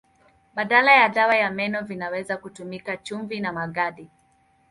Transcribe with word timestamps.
Badala 0.53 0.91
ya 0.93 1.09
dawa 1.09 1.35
ya 1.35 1.51
meno 1.51 1.81
vinaweza 1.81 2.37
kutumika 2.37 2.97
chumvi 2.97 3.39
na 3.39 3.51
magadi. 3.53 4.09